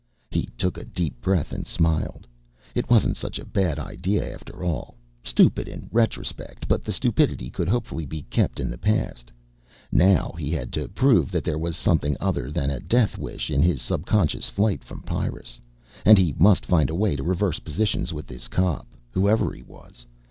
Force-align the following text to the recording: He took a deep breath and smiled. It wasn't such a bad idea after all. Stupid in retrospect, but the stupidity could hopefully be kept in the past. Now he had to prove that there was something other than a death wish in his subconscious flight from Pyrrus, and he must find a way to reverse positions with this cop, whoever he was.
He 0.31 0.47
took 0.57 0.79
a 0.79 0.83
deep 0.83 1.21
breath 1.21 1.51
and 1.53 1.67
smiled. 1.67 2.25
It 2.73 2.89
wasn't 2.89 3.15
such 3.17 3.37
a 3.37 3.45
bad 3.45 3.77
idea 3.77 4.33
after 4.33 4.63
all. 4.63 4.95
Stupid 5.21 5.67
in 5.67 5.89
retrospect, 5.91 6.67
but 6.67 6.83
the 6.83 6.91
stupidity 6.91 7.51
could 7.51 7.67
hopefully 7.69 8.07
be 8.07 8.23
kept 8.23 8.59
in 8.59 8.67
the 8.71 8.79
past. 8.79 9.31
Now 9.91 10.33
he 10.39 10.49
had 10.49 10.73
to 10.73 10.87
prove 10.87 11.29
that 11.29 11.43
there 11.43 11.59
was 11.59 11.77
something 11.77 12.17
other 12.19 12.49
than 12.49 12.71
a 12.71 12.79
death 12.79 13.19
wish 13.19 13.51
in 13.51 13.61
his 13.61 13.79
subconscious 13.79 14.49
flight 14.49 14.83
from 14.83 15.03
Pyrrus, 15.03 15.59
and 16.03 16.17
he 16.17 16.33
must 16.35 16.65
find 16.65 16.89
a 16.89 16.95
way 16.95 17.15
to 17.15 17.21
reverse 17.21 17.59
positions 17.59 18.11
with 18.11 18.25
this 18.25 18.47
cop, 18.47 18.87
whoever 19.11 19.53
he 19.53 19.61
was. 19.61 20.07